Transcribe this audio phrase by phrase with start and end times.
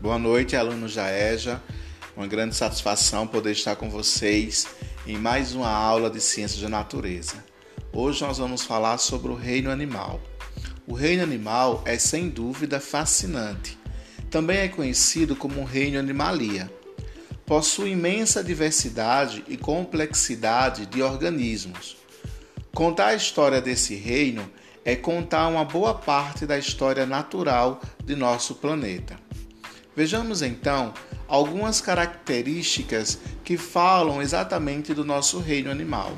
[0.00, 1.60] Boa noite, alunos da EJA.
[2.16, 4.68] Uma grande satisfação poder estar com vocês
[5.04, 7.44] em mais uma aula de Ciências da Natureza.
[7.92, 10.20] Hoje nós vamos falar sobre o reino animal.
[10.86, 13.76] O reino animal é sem dúvida fascinante.
[14.30, 16.72] Também é conhecido como reino animalia.
[17.44, 21.96] Possui imensa diversidade e complexidade de organismos.
[22.72, 24.48] Contar a história desse reino
[24.84, 29.26] é contar uma boa parte da história natural de nosso planeta.
[29.98, 30.94] Vejamos então
[31.26, 36.16] algumas características que falam exatamente do nosso reino animal.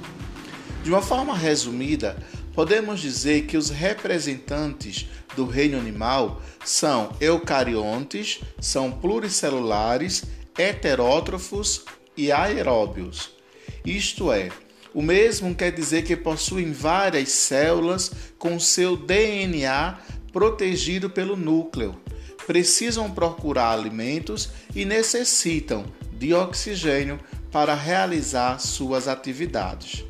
[0.84, 2.14] De uma forma resumida,
[2.52, 10.24] podemos dizer que os representantes do reino animal são eucariontes, são pluricelulares,
[10.58, 13.30] heterótrofos e aeróbios.
[13.82, 14.50] Isto é,
[14.92, 19.98] o mesmo quer dizer que possuem várias células com seu DNA
[20.34, 21.98] protegido pelo núcleo.
[22.46, 27.18] Precisam procurar alimentos e necessitam de oxigênio
[27.50, 30.04] para realizar suas atividades.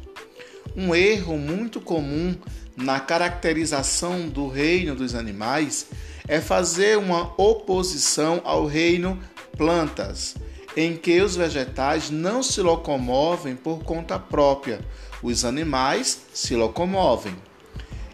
[0.77, 2.37] Um erro muito comum
[2.77, 5.87] na caracterização do reino dos animais
[6.29, 9.19] é fazer uma oposição ao reino
[9.57, 10.37] plantas
[10.77, 14.81] em que os vegetais não se locomovem por conta própria,
[15.23, 17.35] os animais se locomovem.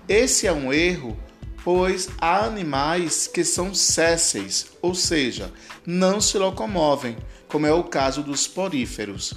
[0.08, 1.16] Esse é um erro,
[1.66, 5.52] pois há animais que são sésseis, ou seja,
[5.84, 7.16] não se locomovem,
[7.48, 9.34] como é o caso dos poríferos.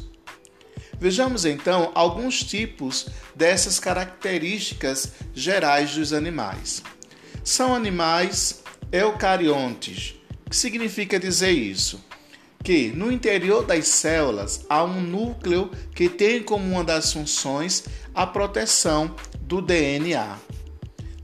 [0.99, 6.83] Vejamos então alguns tipos dessas características gerais dos animais.
[7.43, 10.13] São animais eucariontes.
[10.45, 11.99] O que significa dizer isso?
[12.61, 18.27] que no interior das células há um núcleo que tem como uma das funções a
[18.27, 20.37] proteção do DNA.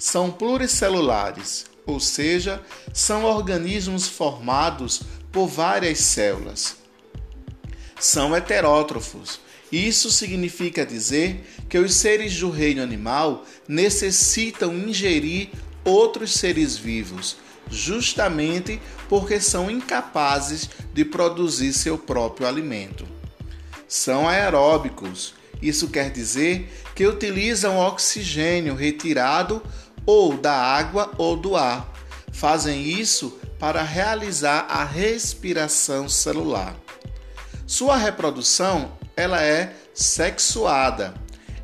[0.08, 2.62] São pluricelulares, ou seja,
[2.94, 6.76] são organismos formados por várias células.
[8.00, 9.40] São heterótrofos.
[9.72, 15.50] Isso significa dizer que os seres do reino animal necessitam ingerir
[15.84, 17.38] outros seres vivos,
[17.68, 23.08] justamente porque são incapazes de produzir seu próprio alimento.
[23.88, 29.64] São aeróbicos, isso quer dizer que utilizam oxigênio retirado
[30.06, 31.94] ou da água ou do ar.
[32.32, 36.76] Fazem isso para realizar a respiração celular.
[37.66, 41.14] Sua reprodução ela é sexuada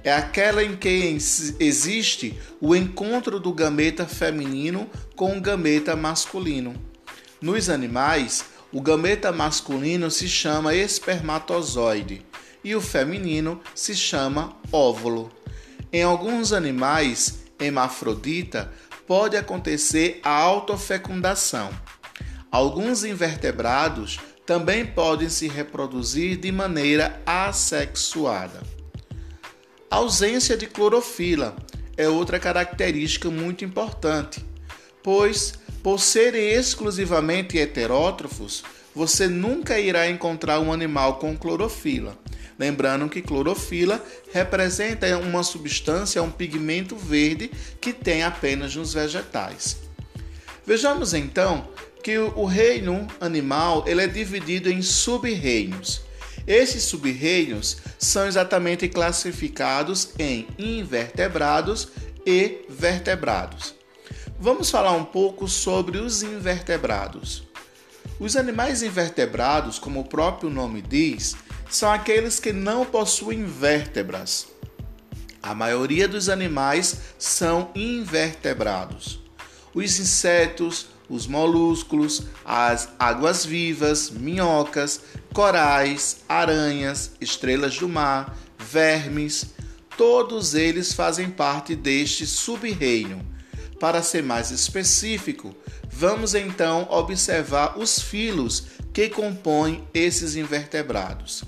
[0.03, 1.17] é aquela em que
[1.59, 6.73] existe o encontro do gameta feminino com o gameta masculino.
[7.39, 12.25] Nos animais, o gameta masculino se chama espermatozoide
[12.63, 15.31] e o feminino se chama óvulo.
[15.93, 18.71] Em alguns animais, hemafrodita,
[19.07, 21.69] pode acontecer a autofecundação.
[22.51, 28.61] Alguns invertebrados também podem se reproduzir de maneira assexuada.
[29.89, 31.55] A ausência de clorofila
[31.95, 34.45] é outra característica muito importante,
[35.03, 42.17] pois, por serem exclusivamente heterótrofos, você nunca irá encontrar um animal com clorofila.
[42.57, 49.77] Lembrando que clorofila representa uma substância, um pigmento verde que tem apenas nos vegetais.
[50.65, 51.67] Vejamos então
[52.03, 56.01] que o reino animal ele é dividido em sub-reinos.
[56.47, 61.89] Esses sub-reinos são exatamente classificados em invertebrados
[62.25, 63.75] e vertebrados.
[64.39, 67.43] Vamos falar um pouco sobre os invertebrados.
[68.19, 71.35] Os animais invertebrados, como o próprio nome diz,
[71.71, 74.47] são aqueles que não possuem vértebras.
[75.41, 79.19] A maioria dos animais são invertebrados.
[79.73, 85.01] Os insetos, os molúsculos, as águas-vivas, minhocas,
[85.33, 89.53] corais, aranhas, estrelas do mar, vermes,
[89.97, 93.25] todos eles fazem parte deste sub-reino.
[93.79, 95.55] Para ser mais específico,
[95.89, 101.43] vamos então observar os filos que compõem esses invertebrados.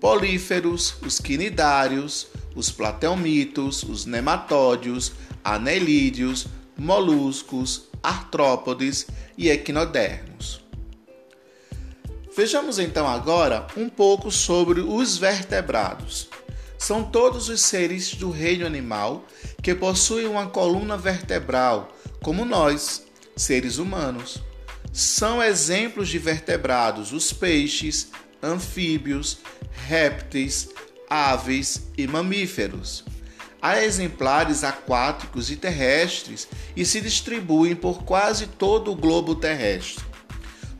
[0.00, 5.12] Políferos, os quinidários, os platelmitos, os nematódios,
[5.42, 6.46] anelídeos,
[6.76, 9.06] moluscos, artrópodes
[9.36, 10.62] e equinodermos.
[12.36, 16.28] Vejamos então agora um pouco sobre os vertebrados.
[16.78, 19.24] São todos os seres do reino animal
[19.60, 21.92] que possuem uma coluna vertebral,
[22.22, 23.04] como nós,
[23.36, 24.40] seres humanos.
[24.92, 28.10] São exemplos de vertebrados os peixes,
[28.42, 29.38] anfíbios,
[29.86, 30.68] répteis,
[31.08, 33.04] aves e mamíferos.
[33.60, 36.46] Há exemplares aquáticos e terrestres
[36.76, 40.04] e se distribuem por quase todo o globo terrestre.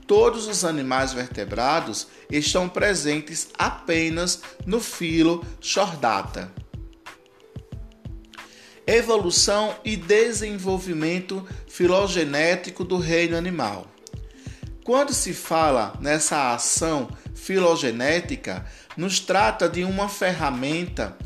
[0.09, 6.51] todos os animais vertebrados estão presentes apenas no filo Chordata.
[8.87, 13.87] Evolução e desenvolvimento filogenético do reino animal.
[14.83, 21.17] Quando se fala nessa ação filogenética, nos trata de uma ferramenta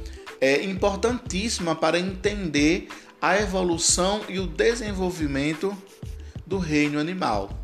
[0.41, 2.89] é, importantíssima para entender
[3.21, 5.77] a evolução e o desenvolvimento
[6.47, 7.59] do reino animal.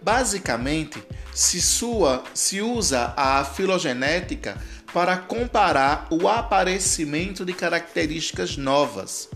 [0.00, 1.02] Basicamente,
[1.34, 4.56] se, sua, se usa a filogenética
[4.92, 9.28] para comparar o aparecimento de características novas.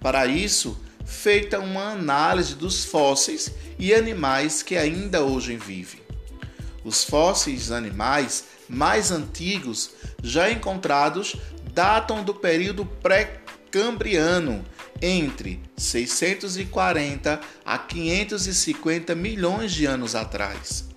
[0.00, 6.07] Para isso, feita uma análise dos fósseis e animais que ainda hoje vivem.
[6.84, 9.90] Os fósseis animais mais antigos
[10.22, 11.36] já encontrados
[11.72, 14.64] datam do período pré-cambriano,
[15.00, 20.88] entre 640 a 550 milhões de anos atrás.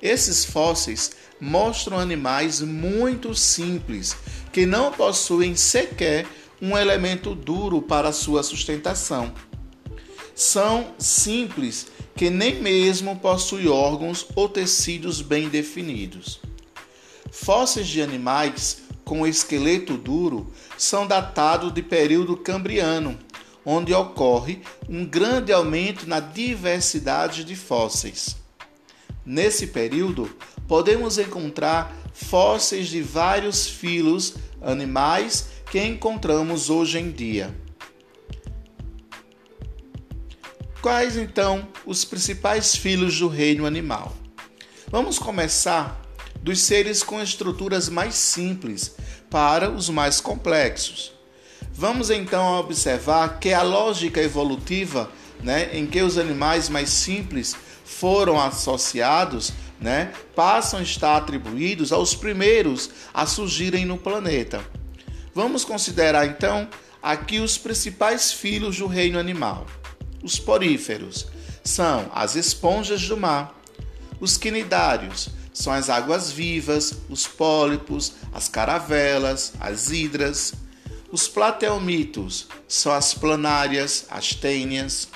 [0.00, 1.10] Esses fósseis
[1.40, 4.16] mostram animais muito simples
[4.52, 6.26] que não possuem sequer
[6.60, 9.32] um elemento duro para sua sustentação.
[10.38, 16.38] São simples que nem mesmo possuem órgãos ou tecidos bem definidos.
[17.28, 20.46] Fósseis de animais com esqueleto duro
[20.78, 23.18] são datados de período cambriano,
[23.66, 28.36] onde ocorre um grande aumento na diversidade de fósseis.
[29.26, 30.30] Nesse período,
[30.68, 37.52] podemos encontrar fósseis de vários filos animais que encontramos hoje em dia.
[40.88, 44.16] Quais então os principais filos do reino animal?
[44.90, 46.00] Vamos começar
[46.40, 48.96] dos seres com estruturas mais simples
[49.28, 51.12] para os mais complexos.
[51.74, 55.10] Vamos então observar que a lógica evolutiva,
[55.44, 57.54] né, em que os animais mais simples
[57.84, 64.64] foram associados, né, passam a estar atribuídos aos primeiros a surgirem no planeta.
[65.34, 66.66] Vamos considerar então
[67.02, 69.66] aqui os principais filhos do reino animal.
[70.22, 71.26] Os poríferos
[71.62, 73.58] são as esponjas do mar,
[74.20, 80.54] os quinidários são as águas vivas, os pólipos, as caravelas, as hidras.
[81.10, 85.08] Os plateumitos são as planárias, as tênias.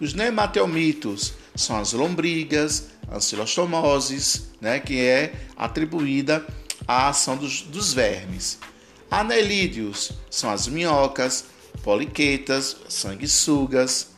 [0.00, 6.44] Os nematelmitos são as lombrigas, ancilostomoses, né, que é atribuída
[6.86, 8.58] à ação dos, dos vermes.
[9.10, 11.44] Anelídeos são as minhocas,
[11.82, 14.15] poliquetas, sanguessugas.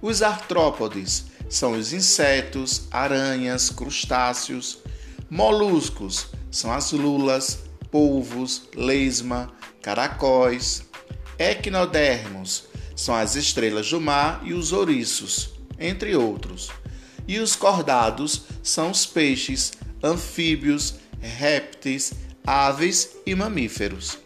[0.00, 4.78] Os artrópodes são os insetos, aranhas, crustáceos.
[5.28, 7.58] Moluscos são as lulas,
[7.90, 9.52] polvos, lesma,
[9.82, 10.82] caracóis.
[11.38, 12.64] Equinodermos
[12.94, 16.70] são as estrelas do mar e os ouriços, entre outros.
[17.26, 19.72] E os cordados são os peixes,
[20.02, 22.12] anfíbios, répteis,
[22.46, 24.18] aves e mamíferos.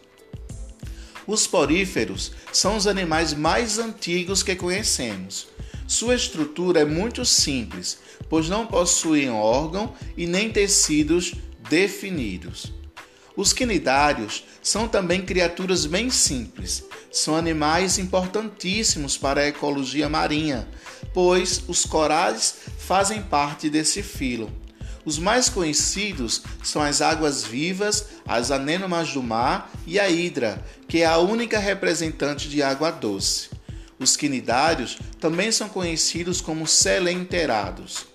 [1.25, 5.52] Os poríferos são os animais mais antigos que conhecemos.
[5.93, 11.35] Sua estrutura é muito simples, pois não possuem órgão e nem tecidos
[11.69, 12.73] definidos.
[13.37, 16.83] Os quinidários são também criaturas bem simples.
[17.11, 20.67] São animais importantíssimos para a ecologia marinha,
[21.13, 24.51] pois os corais fazem parte desse filo.
[25.05, 31.03] Os mais conhecidos são as águas vivas, as anênomas do mar e a hidra, que
[31.03, 33.52] é a única representante de água doce.
[33.99, 38.05] Os quinidários também são conhecidos como selenterados.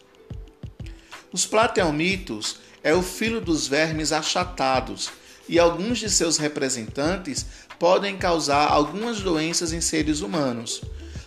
[1.32, 5.10] Os plateumitos é o filho dos vermes achatados
[5.48, 7.46] e alguns de seus representantes
[7.78, 10.82] podem causar algumas doenças em seres humanos.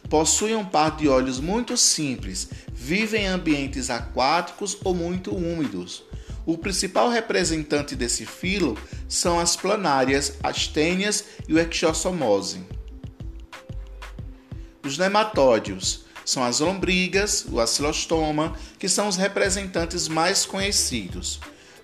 [0.10, 6.03] Possuem um par de olhos muito simples, vivem em ambientes aquáticos ou muito úmidos.
[6.46, 8.77] O principal representante desse filo
[9.08, 12.62] são as planárias, as tênias e o exossomose.
[14.91, 21.39] Os nematódios são as lombrigas, o acilostoma, que são os representantes mais conhecidos.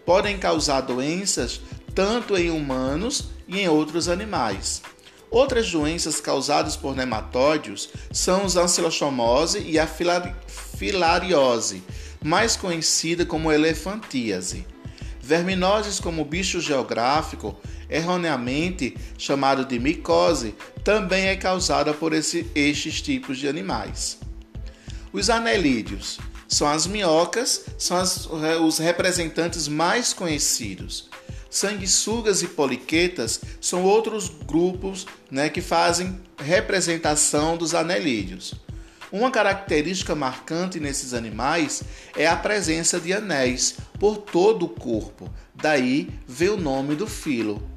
[0.06, 1.62] Podem causar doenças
[1.96, 4.82] tanto em humanos e em outros animais.
[5.32, 11.82] Outras doenças causadas por nematódios são os ancilostomose e a filariose,
[12.22, 14.68] mais conhecida como elefantíase.
[15.22, 17.56] Verminoses como bicho geográfico
[17.90, 24.20] erroneamente chamado de micose, também é causada por esse, estes tipos de animais.
[25.12, 31.10] Os anelídeos são as minhocas, são as, os representantes mais conhecidos.
[31.50, 38.54] Sanguessugas e poliquetas são outros grupos né, que fazem representação dos anelídeos.
[39.12, 41.82] Uma característica marcante nesses animais
[42.16, 47.77] é a presença de anéis por todo o corpo, daí vem o nome do filo.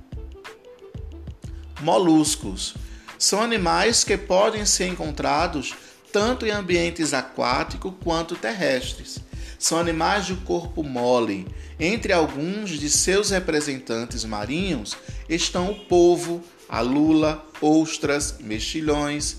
[1.80, 2.74] Moluscos
[3.18, 5.74] são animais que podem ser encontrados
[6.12, 9.20] tanto em ambientes aquáticos quanto terrestres.
[9.58, 11.46] São animais de corpo mole.
[11.78, 14.96] Entre alguns de seus representantes marinhos
[15.28, 19.36] estão o polvo, a lula, ostras, mexilhões.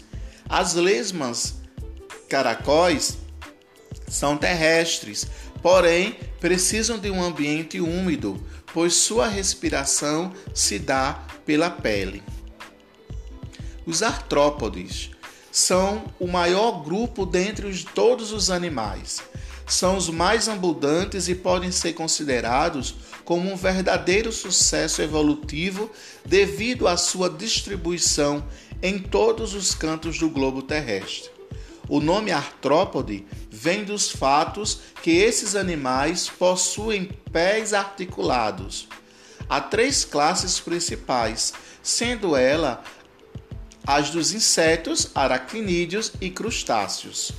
[0.48, 1.56] As lesmas
[2.30, 3.18] caracóis
[4.08, 5.28] são terrestres,
[5.62, 8.42] porém precisam de um ambiente úmido,
[8.74, 12.24] pois sua respiração se dá pela pele.
[13.86, 15.12] Os artrópodes
[15.52, 19.22] são o maior grupo dentre os, todos os animais.
[19.68, 25.92] São os mais abundantes e podem ser considerados como um verdadeiro sucesso evolutivo
[26.26, 28.42] devido à sua distribuição
[28.82, 31.30] em todos os cantos do globo terrestre.
[31.90, 38.88] O nome artrópode vem dos fatos que esses animais possuem pés articulados.
[39.52, 41.52] Há três classes principais,
[41.84, 42.82] sendo ela
[43.86, 47.34] as dos insetos, aracnídeos e crustáceos.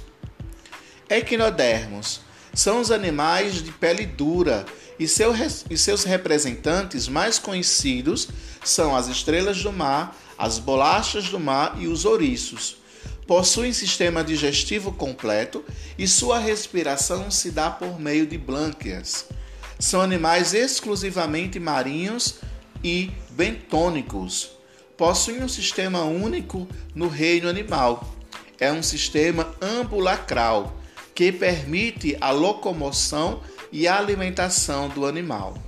[1.08, 2.20] Equinodermos
[2.52, 4.66] são os animais de pele dura
[4.98, 5.32] e, seu,
[5.70, 8.28] e seus representantes mais conhecidos
[8.62, 12.76] são as estrelas do mar, as bolachas do mar e os ouriços.
[13.26, 15.64] Possuem sistema digestivo completo
[15.96, 19.24] e sua respiração se dá por meio de blânqueas.
[19.82, 22.36] São animais exclusivamente marinhos
[22.84, 24.52] e bentônicos
[24.96, 28.08] possuem um sistema único no reino animal.
[28.60, 30.76] É um sistema ambulacral
[31.12, 35.58] que permite a locomoção e a alimentação do animal.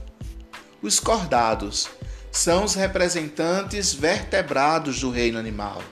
[0.81, 1.89] Os cordados
[2.31, 5.83] são os representantes vertebrados do reino animal.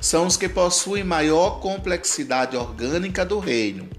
[0.00, 3.90] São os que possuem maior complexidade orgânica do reino.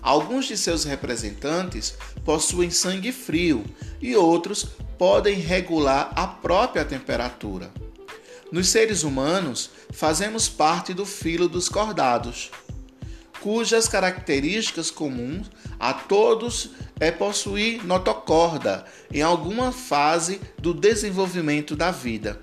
[0.00, 3.64] Alguns de seus representantes possuem sangue frio
[4.00, 7.70] e outros podem regular a própria temperatura.
[8.50, 12.50] Nos seres humanos, fazemos parte do filo dos cordados,
[13.40, 22.40] cujas características comuns a todos é possuir notocorda em alguma fase do desenvolvimento da vida.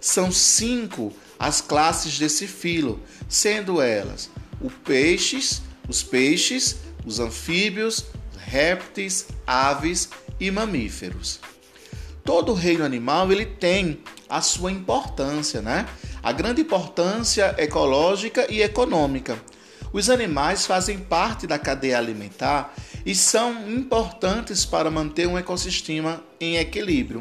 [0.00, 4.30] São cinco as classes desse filo, sendo elas
[4.60, 8.06] os peixes, os peixes, os anfíbios,
[8.36, 11.40] répteis, aves e mamíferos.
[12.24, 15.86] Todo reino animal ele tem a sua importância, né?
[16.22, 19.36] A grande importância ecológica e econômica.
[19.92, 26.56] Os animais fazem parte da cadeia alimentar e são importantes para manter um ecossistema em
[26.56, 27.20] equilíbrio.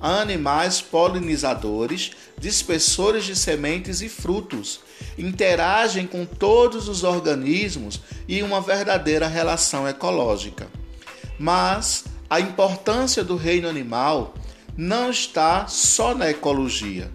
[0.00, 4.80] Há animais polinizadores, dispersores de sementes e frutos,
[5.16, 10.68] interagem com todos os organismos e uma verdadeira relação ecológica.
[11.38, 14.34] Mas a importância do reino animal
[14.76, 17.10] não está só na ecologia.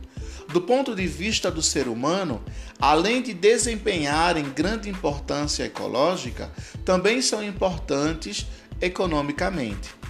[0.51, 2.43] Do ponto de vista do ser humano,
[2.79, 6.51] além de desempenharem grande importância ecológica,
[6.83, 8.47] também são importantes
[8.81, 10.00] economicamente.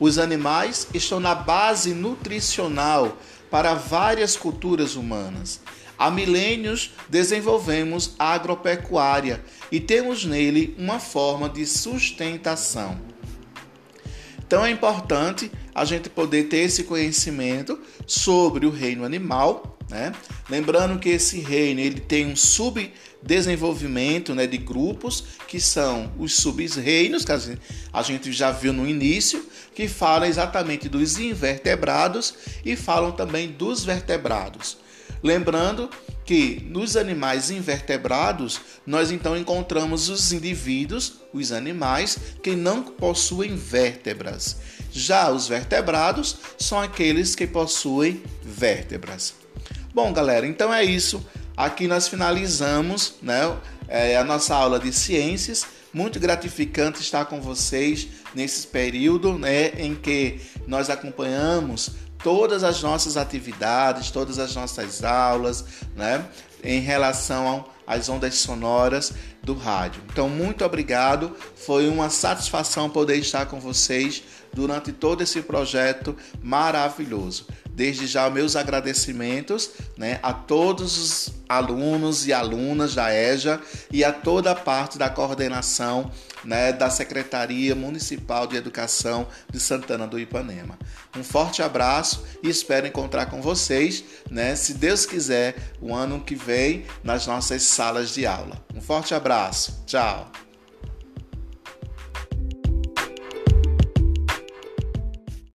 [0.00, 3.18] Os animais estão na base nutricional
[3.50, 5.60] para várias culturas humanas.
[5.98, 12.98] Há milênios desenvolvemos a agropecuária e temos nele uma forma de sustentação.
[14.38, 20.12] Então é importante a gente poder ter esse conhecimento sobre o reino animal, né?
[20.48, 27.24] Lembrando que esse reino ele tem um subdesenvolvimento né, de grupos que são os sub-reinos,
[27.24, 27.32] que
[27.92, 29.44] a gente já viu no início,
[29.74, 34.78] que falam exatamente dos invertebrados e falam também dos vertebrados.
[35.22, 35.90] Lembrando
[36.24, 44.56] que nos animais invertebrados, nós então encontramos os indivíduos, os animais, que não possuem vértebras.
[44.92, 49.34] Já os vertebrados são aqueles que possuem vértebras.
[49.92, 51.24] Bom, galera, então é isso.
[51.56, 53.56] Aqui nós finalizamos né,
[53.88, 55.66] é, a nossa aula de ciências.
[55.92, 61.90] Muito gratificante estar com vocês nesse período né, em que nós acompanhamos
[62.22, 65.64] todas as nossas atividades, todas as nossas aulas,
[65.96, 66.24] né,
[66.62, 70.02] em relação às ondas sonoras do rádio.
[70.12, 71.34] Então, muito obrigado.
[71.56, 77.46] Foi uma satisfação poder estar com vocês durante todo esse projeto maravilhoso.
[77.72, 84.12] Desde já, meus agradecimentos né, a todos os alunos e alunas da EJA e a
[84.12, 86.10] toda a parte da coordenação
[86.44, 90.78] né, da Secretaria Municipal de Educação de Santana do Ipanema.
[91.16, 96.34] Um forte abraço e espero encontrar com vocês, né, se Deus quiser, o ano que
[96.34, 98.62] vem nas nossas salas de aula.
[98.74, 99.82] Um forte abraço.
[99.86, 100.30] Tchau.